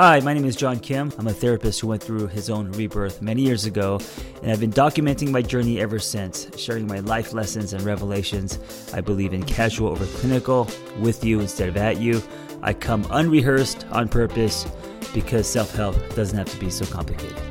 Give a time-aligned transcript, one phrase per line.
[0.00, 1.12] Hi, my name is John Kim.
[1.18, 3.98] I'm a therapist who went through his own rebirth many years ago,
[4.44, 8.60] and I've been documenting my journey ever since, sharing my life lessons and revelations.
[8.94, 12.22] I believe in casual over clinical, with you instead of at you.
[12.62, 14.68] I come unrehearsed on purpose
[15.12, 17.42] because self help doesn't have to be so complicated.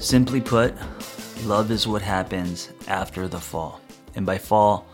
[0.00, 0.74] Simply put,
[1.44, 3.80] love is what happens after the fall.
[4.16, 4.88] And by fall,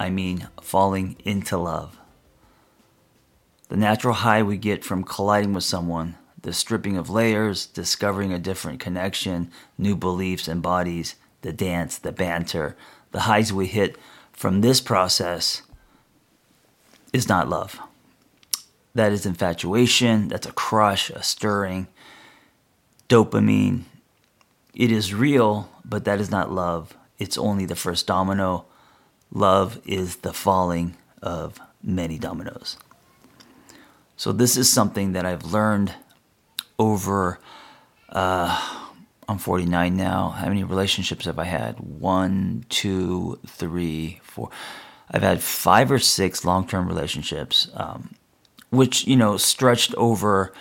[0.00, 1.96] I mean falling into love.
[3.74, 8.38] The natural high we get from colliding with someone, the stripping of layers, discovering a
[8.38, 12.76] different connection, new beliefs and bodies, the dance, the banter,
[13.10, 13.96] the highs we hit
[14.32, 15.62] from this process
[17.12, 17.80] is not love.
[18.94, 21.88] That is infatuation, that's a crush, a stirring,
[23.08, 23.86] dopamine.
[24.72, 26.96] It is real, but that is not love.
[27.18, 28.66] It's only the first domino.
[29.32, 32.76] Love is the falling of many dominoes.
[34.16, 35.92] So, this is something that I've learned
[36.78, 37.40] over,
[38.10, 38.90] uh,
[39.28, 40.30] I'm 49 now.
[40.30, 41.80] How many relationships have I had?
[41.80, 44.50] One, two, three, four.
[45.10, 48.14] I've had five or six long term relationships, um,
[48.70, 50.52] which, you know, stretched over,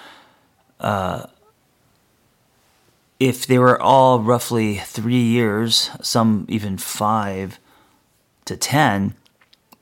[0.80, 1.28] uh,
[3.20, 7.60] if they were all roughly three years, some even five
[8.46, 9.16] to 10,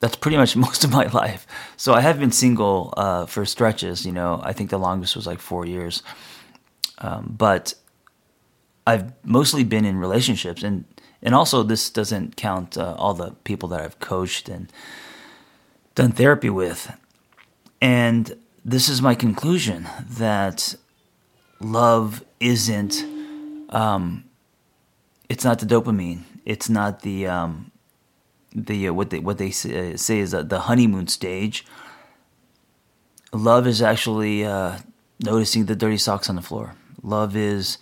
[0.02, 1.46] that's pretty much most of my life.
[1.78, 4.04] So I have been single uh, for stretches.
[4.04, 6.02] You know, I think the longest was like four years.
[6.98, 7.74] Um, but
[8.86, 10.84] I've mostly been in relationships, and
[11.22, 14.70] and also this doesn't count uh, all the people that I've coached and
[15.94, 16.92] done therapy with.
[17.80, 20.74] And this is my conclusion that
[21.60, 23.04] love isn't.
[23.70, 24.24] Um,
[25.28, 26.22] it's not the dopamine.
[26.44, 27.71] It's not the um,
[28.54, 31.64] the uh, what they what they say, uh, is uh, the honeymoon stage.
[33.32, 34.78] Love is actually uh,
[35.22, 36.74] noticing the dirty socks on the floor.
[37.02, 37.78] Love is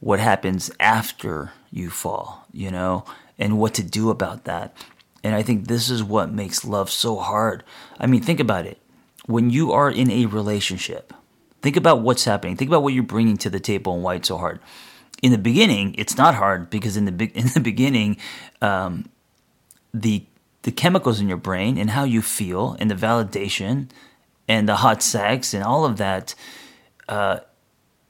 [0.00, 3.04] what happens after you fall, you know,
[3.38, 4.76] and what to do about that.
[5.24, 7.64] And I think this is what makes love so hard.
[7.98, 8.78] I mean, think about it.
[9.26, 11.14] When you are in a relationship,
[11.62, 12.56] think about what's happening.
[12.56, 14.60] Think about what you're bringing to the table and why it's so hard.
[15.22, 18.16] In the beginning, it's not hard because in the be- in the beginning,
[18.60, 19.08] um,
[19.92, 20.24] the
[20.62, 23.88] the chemicals in your brain and how you feel and the validation
[24.46, 26.36] and the hot sex and all of that
[27.08, 27.40] uh,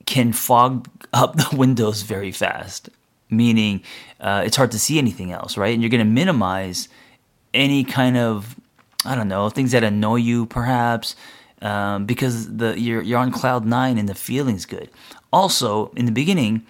[0.04, 2.90] can fog up the windows very fast.
[3.30, 3.82] Meaning,
[4.20, 5.72] uh, it's hard to see anything else, right?
[5.72, 6.88] And you're going to minimize
[7.54, 8.56] any kind of
[9.04, 11.16] I don't know things that annoy you, perhaps,
[11.60, 14.90] um, because the you're you're on cloud nine and the feeling's good.
[15.32, 16.66] Also, in the beginning,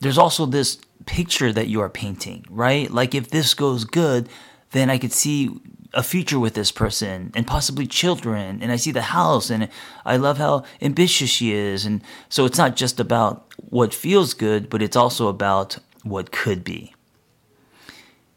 [0.00, 2.90] there's also this picture that you are painting, right?
[2.90, 4.28] Like if this goes good,
[4.70, 5.50] then I could see
[5.92, 9.68] a future with this person and possibly children and I see the house and
[10.04, 14.68] I love how ambitious she is and so it's not just about what feels good
[14.68, 16.94] but it's also about what could be.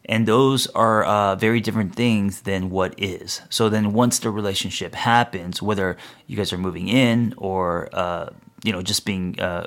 [0.04, 3.42] And those are uh, very different things than what is.
[3.50, 8.30] So then, once the relationship happens, whether you guys are moving in or uh,
[8.64, 9.66] you know just being uh,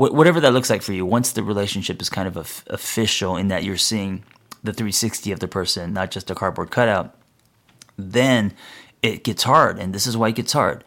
[0.00, 3.48] uh whatever that looks like for you, once the relationship is kind of official in
[3.48, 4.24] that you're seeing
[4.62, 7.14] the 360 of the person, not just a cardboard cutout,
[7.96, 8.52] then
[9.02, 9.78] it gets hard.
[9.78, 10.84] And this is why it gets hard.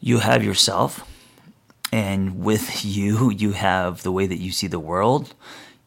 [0.00, 1.06] You have yourself,
[1.92, 5.34] and with you, you have the way that you see the world.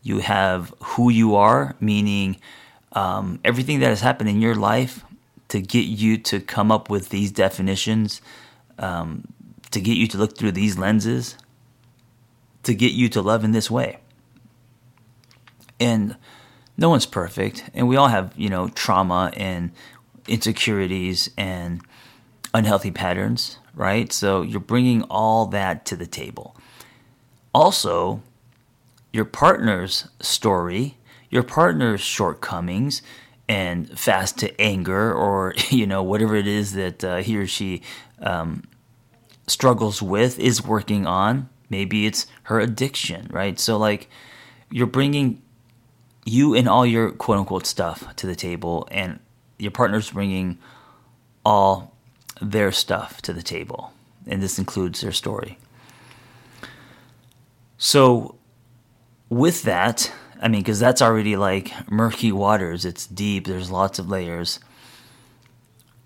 [0.01, 2.37] You have who you are, meaning
[2.91, 5.03] um, everything that has happened in your life
[5.47, 8.21] to get you to come up with these definitions,
[8.77, 9.23] um,
[9.71, 11.37] to get you to look through these lenses,
[12.63, 13.99] to get you to love in this way.
[15.79, 16.15] And
[16.77, 19.71] no one's perfect, and we all have, you know, trauma and
[20.27, 21.81] insecurities and
[22.53, 24.11] unhealthy patterns, right?
[24.11, 26.55] So you're bringing all that to the table.
[27.53, 28.21] Also,
[29.11, 30.97] your partner's story,
[31.29, 33.01] your partner's shortcomings,
[33.47, 37.81] and fast to anger, or you know whatever it is that uh, he or she
[38.19, 38.63] um,
[39.47, 41.49] struggles with, is working on.
[41.69, 43.59] Maybe it's her addiction, right?
[43.59, 44.09] So, like,
[44.69, 45.41] you're bringing
[46.25, 49.19] you and all your quote unquote stuff to the table, and
[49.57, 50.57] your partner's bringing
[51.45, 51.95] all
[52.41, 53.93] their stuff to the table.
[54.27, 55.57] And this includes their story.
[57.77, 58.35] So,
[59.29, 60.11] with that,
[60.41, 64.59] I mean, because that's already like murky waters, it's deep, there's lots of layers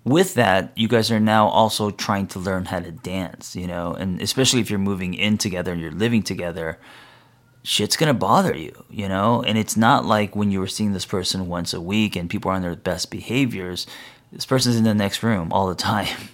[0.08, 3.94] with that, you guys are now also trying to learn how to dance, you know,
[3.94, 6.78] and especially if you're moving in together and you're living together,
[7.62, 9.42] shit's gonna bother you, you know?
[9.42, 12.50] And it's not like when you were seeing this person once a week and people
[12.50, 13.86] are on their best behaviors,
[14.32, 16.16] this person's in the next room all the time.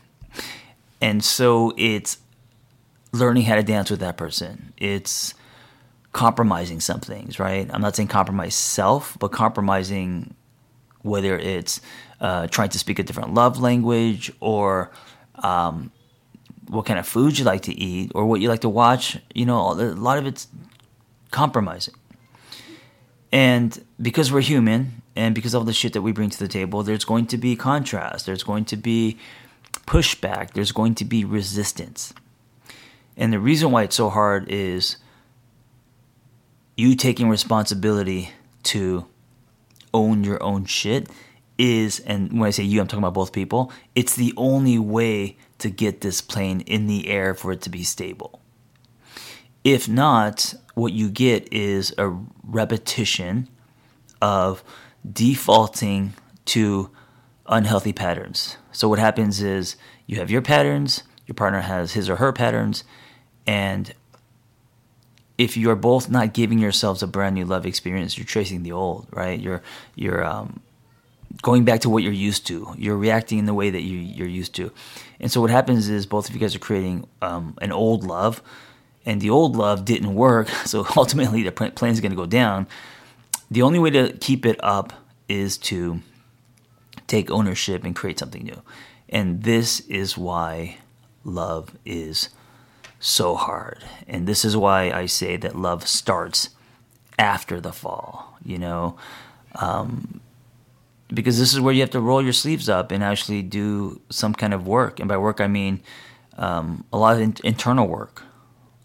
[1.01, 2.17] And so it's
[3.13, 4.73] learning how to dance with that person.
[4.79, 5.35] It's
[6.13, 7.69] compromising some things, right?
[7.71, 10.35] I'm not saying compromise self, but compromising
[11.05, 11.81] whether it's
[12.21, 14.91] uh, trying to speak a different love language or
[15.37, 15.93] um,
[16.69, 19.19] what kind of food you like to eat or what you like to watch.
[19.35, 20.49] You know, a lot of it's
[21.31, 21.95] compromising.
[23.31, 26.49] And because we're human and because of all the shit that we bring to the
[26.49, 29.19] table, there's going to be contrast, there's going to be
[29.87, 32.15] pushback, there's going to be resistance.
[33.17, 34.97] And the reason why it's so hard is
[36.77, 38.31] you taking responsibility
[38.65, 39.07] to
[39.95, 41.09] own your own shit
[41.57, 45.37] is, and when I say you, I'm talking about both people, it's the only way
[45.59, 48.41] to get this plane in the air for it to be stable.
[49.63, 52.09] If not, what you get is a
[52.43, 53.49] repetition
[54.21, 54.63] of
[55.11, 56.15] defaulting
[56.47, 56.91] to
[57.47, 58.57] unhealthy patterns.
[58.73, 59.77] So, what happens is
[60.07, 62.85] you have your patterns, your partner has his or her patterns,
[63.47, 63.95] and
[65.37, 68.73] if you are both not giving yourselves a brand new love experience, you're tracing the
[68.73, 69.39] old, right?
[69.41, 69.63] You're
[69.95, 70.61] you're um,
[71.43, 72.75] going back to what you're used to.
[72.79, 74.71] You're reacting in the way that you, you're used to,
[75.19, 78.43] and so what happens is both of you guys are creating um, an old love,
[79.05, 80.49] and the old love didn't work.
[80.67, 82.67] So ultimately, the plane is going to go down.
[83.51, 84.93] The only way to keep it up
[85.29, 86.01] is to
[87.07, 88.63] take ownership and create something new,
[89.09, 90.79] and this is why
[91.25, 92.29] love is
[93.05, 93.85] so hard.
[94.09, 96.49] And this is why I say that love starts
[97.19, 98.97] after the fall, you know,
[99.57, 100.21] um,
[101.13, 104.35] because this is where you have to roll your sleeves up and actually do some
[104.35, 105.01] kind of work.
[105.01, 105.83] And by work, I mean
[106.39, 108.23] um, a lot of in- internal work,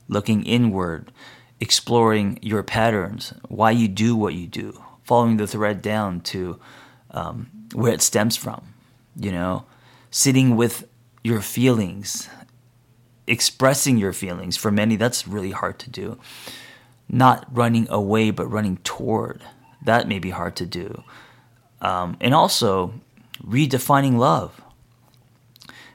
[0.09, 1.13] looking inward,
[1.61, 6.59] exploring your patterns, why you do what you do, following the thread down to
[7.11, 8.73] um, where it stems from,
[9.15, 9.63] you know,
[10.11, 10.85] sitting with
[11.23, 12.27] your feelings,
[13.29, 14.57] expressing your feelings.
[14.57, 16.19] For many, that's really hard to do.
[17.07, 19.43] Not running away, but running toward.
[19.83, 21.03] That may be hard to do.
[21.81, 22.93] Um, and also,
[23.45, 24.61] redefining love.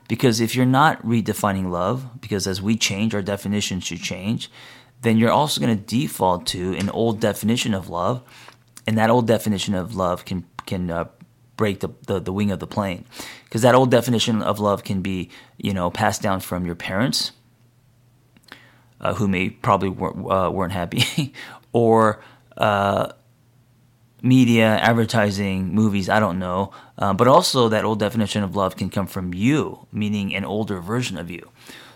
[0.08, 4.50] Because if you're not redefining love, because as we change, our definition should change,
[5.02, 8.22] then you're also going to default to an old definition of love.
[8.86, 11.06] And that old definition of love can, can uh,
[11.56, 13.04] break the, the, the wing of the plane.
[13.44, 17.32] Because that old definition of love can be you know passed down from your parents
[19.00, 21.32] uh, who may probably weren't, uh, weren't happy
[21.72, 22.20] or
[22.56, 23.12] uh,
[24.22, 26.72] media advertising movies i don't know.
[26.96, 30.80] Uh, but also that old definition of love can come from you meaning an older
[30.80, 31.50] version of you.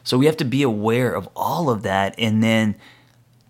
[0.04, 2.76] So we have to be aware of all of that and then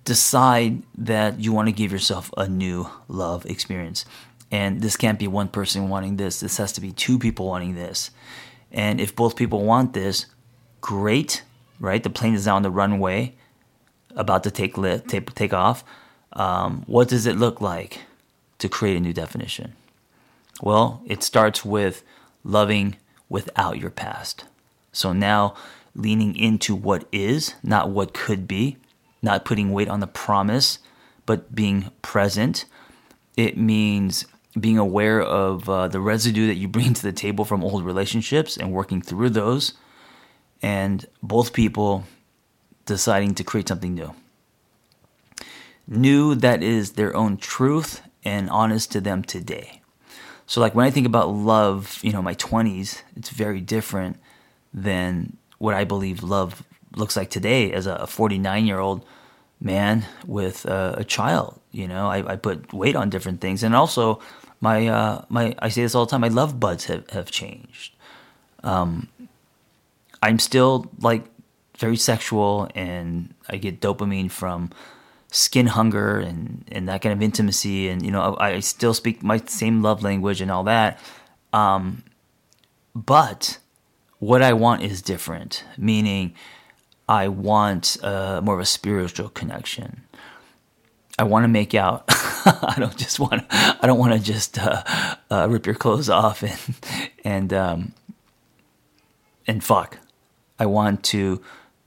[0.04, 4.06] decide that you want to give yourself a new love experience
[4.50, 6.40] and this can't be one person wanting this.
[6.40, 8.10] This has to be two people wanting this.
[8.72, 10.26] And if both people want this,
[10.80, 11.42] great,
[11.80, 12.02] right?
[12.02, 13.34] The plane is now on the runway,
[14.14, 15.84] about to take lit, take, take off.
[16.32, 18.00] Um, what does it look like
[18.58, 19.74] to create a new definition?
[20.62, 22.02] Well, it starts with
[22.44, 22.96] loving
[23.28, 24.44] without your past.
[24.92, 25.54] So now
[25.94, 28.76] leaning into what is, not what could be,
[29.22, 30.78] not putting weight on the promise,
[31.26, 32.64] but being present.
[33.36, 34.24] It means
[34.60, 38.56] being aware of uh, the residue that you bring to the table from old relationships
[38.56, 39.74] and working through those,
[40.62, 42.04] and both people
[42.86, 44.14] deciding to create something new.
[45.86, 49.80] New that is their own truth and honest to them today.
[50.46, 54.18] So, like when I think about love, you know, my 20s, it's very different
[54.72, 56.62] than what I believe love
[56.96, 59.04] looks like today as a 49 year old
[59.60, 61.60] man with a, a child.
[61.70, 64.20] You know, I, I, put weight on different things, and also
[64.60, 66.20] my uh, my I say this all the time.
[66.20, 67.94] My love buds have have changed.
[68.62, 69.08] Um,
[70.22, 71.24] I'm still like
[71.76, 74.70] very sexual, and I get dopamine from
[75.30, 79.22] skin hunger and and that kind of intimacy, and you know I, I still speak
[79.22, 80.98] my same love language and all that.
[81.52, 82.02] Um,
[82.94, 83.58] but
[84.18, 86.34] what I want is different, meaning
[87.08, 90.02] I want uh, more of a spiritual connection.
[91.18, 92.04] I want to make out.
[92.08, 93.44] I don't just want.
[93.50, 94.82] I don't want to just uh,
[95.30, 96.58] uh, rip your clothes off and
[97.24, 97.92] and um,
[99.46, 99.98] and fuck.
[100.58, 101.42] I want to.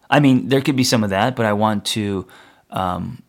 [0.09, 2.27] I mean, there could be some of that, but I want to.
[2.69, 3.23] Um,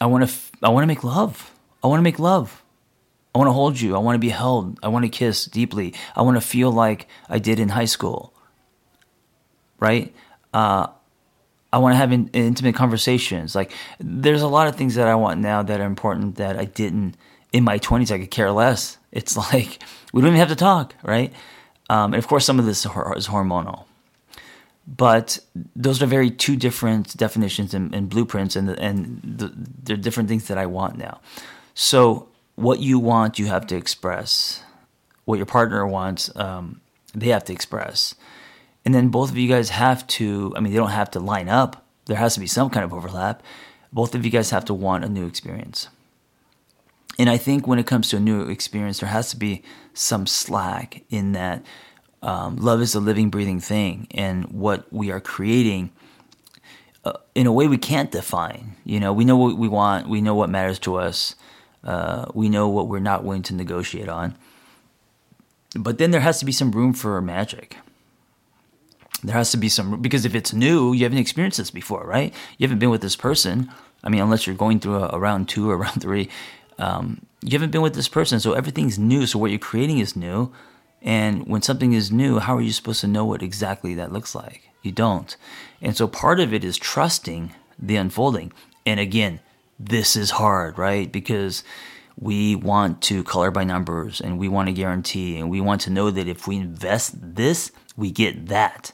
[0.00, 0.34] I want to.
[0.62, 1.52] I want to make love.
[1.84, 2.62] I want to make love.
[3.34, 3.94] I want to hold you.
[3.94, 4.78] I want to be held.
[4.82, 5.92] I want to kiss deeply.
[6.16, 8.32] I want to feel like I did in high school.
[9.78, 10.14] Right?
[10.54, 10.86] Uh,
[11.76, 13.54] I want to have in, intimate conversations.
[13.54, 16.64] Like there's a lot of things that I want now that are important that I
[16.64, 17.18] didn't
[17.52, 18.10] in my 20s.
[18.10, 18.96] I could care less.
[19.12, 19.80] It's like
[20.10, 21.34] we don't even have to talk, right?
[21.90, 22.90] Um, and of course, some of this is
[23.28, 23.84] hormonal.
[24.86, 25.38] But
[25.74, 29.52] those are very two different definitions and, and blueprints, and, and the,
[29.82, 31.20] they're different things that I want now.
[31.74, 34.62] So, what you want, you have to express.
[35.26, 36.80] What your partner wants, um,
[37.14, 38.14] they have to express.
[38.86, 41.48] And then both of you guys have to, I mean, they don't have to line
[41.48, 41.84] up.
[42.04, 43.42] There has to be some kind of overlap.
[43.92, 45.88] Both of you guys have to want a new experience.
[47.18, 50.24] And I think when it comes to a new experience, there has to be some
[50.28, 51.66] slack in that
[52.22, 55.90] um, love is a living, breathing thing, and what we are creating.
[57.04, 58.76] Uh, in a way, we can't define.
[58.84, 60.08] You know, we know what we want.
[60.08, 61.34] We know what matters to us.
[61.82, 64.36] Uh, we know what we're not willing to negotiate on.
[65.74, 67.78] But then there has to be some room for magic.
[69.22, 72.34] There has to be some because if it's new, you haven't experienced this before, right?
[72.58, 73.70] You haven't been with this person.
[74.04, 76.28] I mean, unless you're going through a, a round two or round three,
[76.78, 79.26] um, you haven't been with this person, so everything's new.
[79.26, 80.52] So what you're creating is new.
[81.02, 84.34] And when something is new, how are you supposed to know what exactly that looks
[84.34, 84.68] like?
[84.82, 85.36] You don't.
[85.80, 88.52] And so part of it is trusting the unfolding.
[88.84, 89.40] And again,
[89.78, 91.10] this is hard, right?
[91.10, 91.62] Because
[92.18, 95.90] we want to color by numbers and we want to guarantee and we want to
[95.90, 98.92] know that if we invest this, we get that.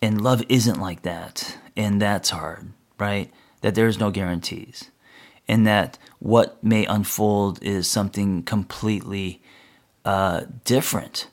[0.00, 1.58] And love isn't like that.
[1.76, 3.32] And that's hard, right?
[3.62, 4.90] That there's no guarantees.
[5.48, 9.42] And that what may unfold is something completely
[10.04, 11.28] uh, different.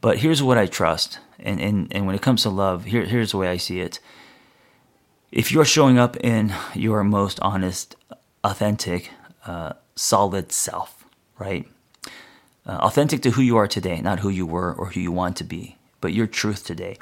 [0.00, 1.18] But here's what I trust.
[1.38, 4.00] And, and, and when it comes to love, here, here's the way I see it.
[5.30, 7.96] If you're showing up in your most honest,
[8.44, 9.10] authentic,
[9.46, 11.04] uh, solid self,
[11.38, 11.68] right?
[12.66, 15.36] Uh, authentic to who you are today, not who you were or who you want
[15.38, 16.98] to be, but your truth today.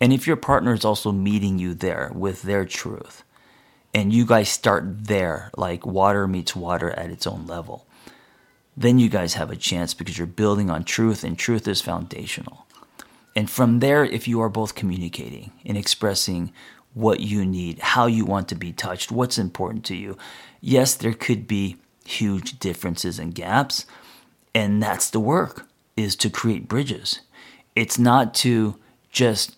[0.00, 3.22] And if your partner is also meeting you there with their truth,
[3.92, 7.86] and you guys start there, like water meets water at its own level,
[8.76, 12.66] then you guys have a chance because you're building on truth, and truth is foundational.
[13.34, 16.52] And from there, if you are both communicating and expressing
[16.94, 20.16] what you need, how you want to be touched, what's important to you,
[20.60, 21.76] yes, there could be
[22.06, 23.86] huge differences and gaps.
[24.54, 27.20] And that's the work is to create bridges.
[27.76, 28.76] It's not to
[29.12, 29.56] just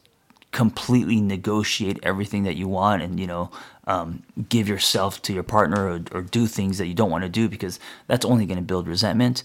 [0.52, 3.50] completely negotiate everything that you want and you know
[3.86, 7.30] um, give yourself to your partner or, or do things that you don't want to
[7.30, 9.42] do because that's only going to build resentment.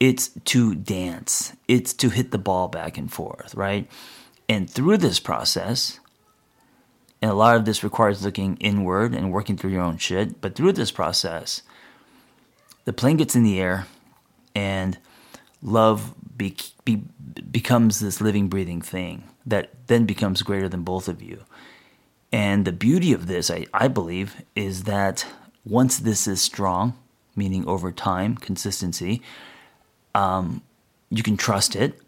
[0.00, 3.88] It's to dance, it's to hit the ball back and forth, right?
[4.48, 6.00] And through this process,
[7.22, 10.56] and a lot of this requires looking inward and working through your own shit, but
[10.56, 11.62] through this process,
[12.84, 13.86] the plane gets in the air
[14.54, 14.98] and
[15.64, 17.02] love be, be,
[17.50, 21.44] becomes this living, breathing thing that then becomes greater than both of you.
[22.32, 25.26] And the beauty of this, I, I believe, is that
[25.64, 26.96] once this is strong,
[27.36, 29.22] meaning over time, consistency,
[30.14, 30.62] um,
[31.10, 32.00] you can trust it.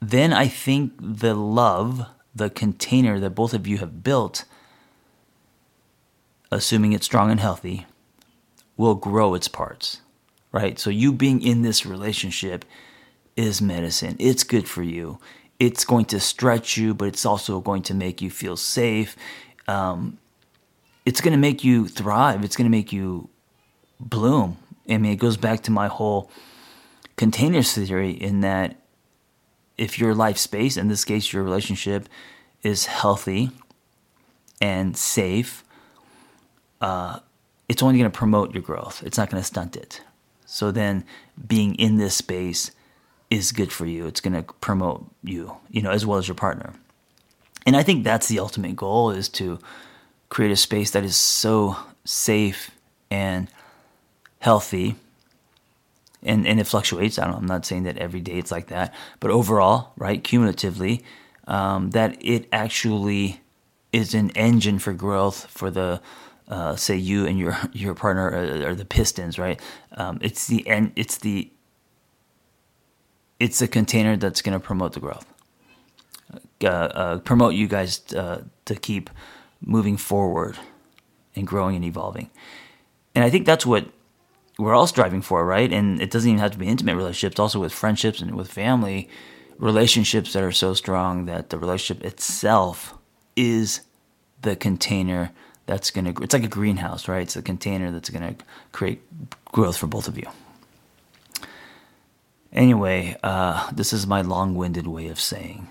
[0.00, 4.44] Then I think the love, the container that both of you have built,
[6.50, 7.86] assuming it's strong and healthy,
[8.76, 10.00] will grow its parts,
[10.56, 10.78] right?
[10.78, 12.64] So you being in this relationship
[13.36, 14.16] is medicine.
[14.18, 15.18] It's good for you
[15.58, 19.16] it's going to stretch you, but it's also going to make you feel safe.
[19.68, 20.18] Um,
[21.04, 22.44] it's going to make you thrive.
[22.44, 23.28] It's going to make you
[23.98, 24.58] bloom.
[24.88, 26.30] I mean, it goes back to my whole
[27.16, 28.76] containers theory in that
[29.78, 32.08] if your life space, in this case, your relationship,
[32.62, 33.50] is healthy
[34.60, 35.64] and safe,
[36.80, 37.20] uh,
[37.68, 39.02] it's only going to promote your growth.
[39.04, 40.02] It's not going to stunt it.
[40.46, 41.04] So then,
[41.46, 42.70] being in this space
[43.30, 44.06] is good for you.
[44.06, 46.72] It's going to promote you, you know, as well as your partner.
[47.66, 49.58] And I think that's the ultimate goal is to
[50.28, 52.70] create a space that is so safe
[53.10, 53.48] and
[54.38, 54.96] healthy.
[56.22, 57.18] And, and it fluctuates.
[57.18, 61.04] I am not saying that every day it's like that, but overall, right, cumulatively,
[61.46, 63.40] um, that it actually
[63.92, 66.00] is an engine for growth for the
[66.48, 69.60] uh, say you and your your partner are, are the Pistons, right?
[69.92, 70.92] Um, it's the end.
[70.96, 71.50] It's the
[73.38, 75.26] it's a container that's going to promote the growth,
[76.64, 79.10] uh, uh, promote you guys uh, to keep
[79.60, 80.56] moving forward
[81.34, 82.30] and growing and evolving.
[83.14, 83.88] And I think that's what
[84.58, 85.70] we're all striving for, right?
[85.70, 89.08] And it doesn't even have to be intimate relationships, also with friendships and with family,
[89.58, 92.94] relationships that are so strong that the relationship itself
[93.36, 93.82] is
[94.42, 95.32] the container
[95.66, 97.22] that's going to, it's like a greenhouse, right?
[97.22, 99.02] It's a container that's going to create
[99.46, 100.28] growth for both of you.
[102.52, 105.68] Anyway, uh, this is my long winded way of saying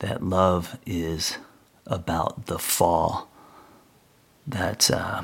[0.00, 1.38] that love is
[1.86, 3.30] about the fall.
[4.46, 5.22] That uh,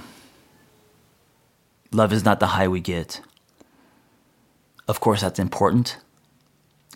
[1.92, 3.20] love is not the high we get.
[4.86, 5.98] Of course, that's important,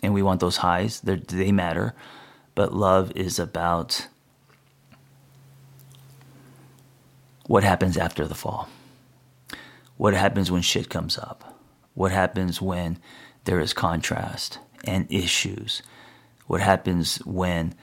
[0.03, 1.95] and we want those highs, They're, they matter.
[2.55, 4.07] But love is about
[7.49, 8.69] what happens after the fall.
[9.97, 11.57] What happens when shit comes up?
[11.95, 12.99] What happens when
[13.45, 15.81] there is contrast and issues?
[16.45, 17.73] What happens when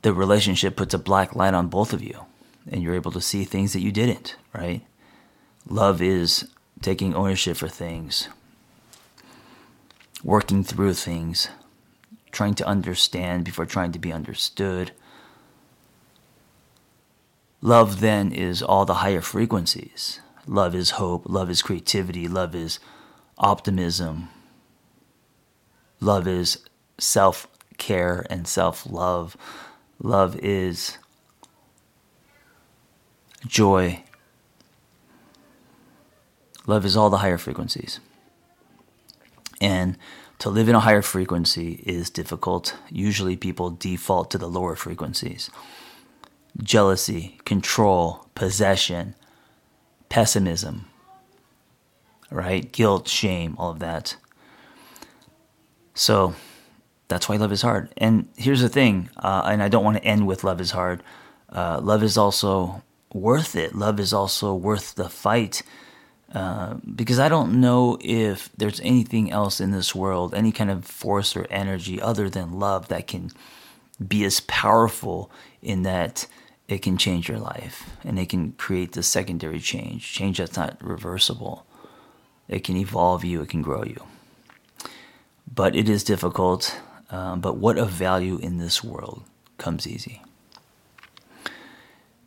[0.00, 2.24] the relationship puts a black light on both of you
[2.70, 4.80] and you're able to see things that you didn't, right?
[5.68, 6.48] Love is
[6.80, 8.30] taking ownership for things,
[10.24, 11.48] working through things,
[12.30, 14.92] trying to understand before trying to be understood.
[17.64, 20.20] Love then is all the higher frequencies.
[20.48, 22.80] Love is hope, love is creativity, love is
[23.38, 24.28] optimism,
[26.00, 26.58] love is
[26.98, 27.46] self
[27.78, 29.36] care and self love.
[30.02, 30.98] Love is
[33.46, 34.02] joy.
[36.66, 38.00] Love is all the higher frequencies.
[39.60, 39.96] And
[40.40, 42.76] to live in a higher frequency is difficult.
[42.90, 45.50] Usually people default to the lower frequencies
[46.60, 49.14] jealousy, control, possession,
[50.08, 50.86] pessimism,
[52.30, 52.70] right?
[52.72, 54.16] Guilt, shame, all of that.
[55.94, 56.34] So
[57.08, 57.92] that's why love is hard.
[57.96, 61.02] And here's the thing, uh, and I don't want to end with love is hard.
[61.50, 62.82] Uh, love is also
[63.12, 63.74] worth it.
[63.74, 65.62] Love is also worth the fight.
[66.34, 70.86] Uh, because I don't know if there's anything else in this world, any kind of
[70.86, 73.30] force or energy other than love that can
[74.06, 75.30] be as powerful
[75.60, 76.26] in that
[76.68, 80.82] it can change your life and it can create the secondary change, change that's not
[80.82, 81.66] reversible.
[82.48, 84.02] It can evolve you, it can grow you.
[85.52, 86.78] But it is difficult.
[87.10, 89.24] Um, but what of value in this world
[89.58, 90.22] comes easy.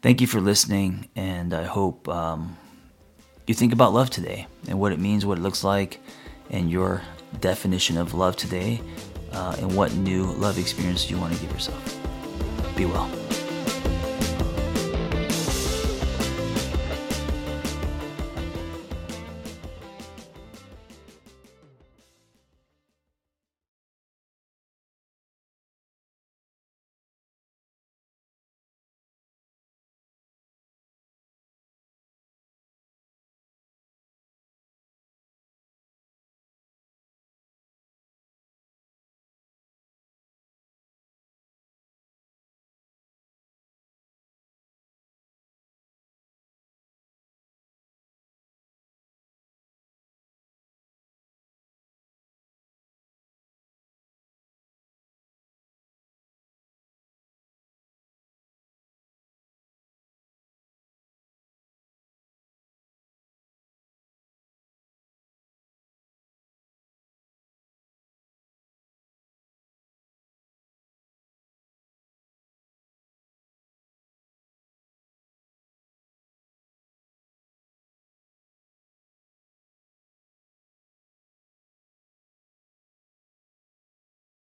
[0.04, 2.56] Thank you for listening, and I hope um,
[3.48, 6.00] you think about love today and what it means, what it looks like,
[6.52, 7.02] and your
[7.42, 8.80] definition of love today,
[9.32, 12.00] uh, and what new love experience you want to give yourself.
[12.76, 13.10] Be well.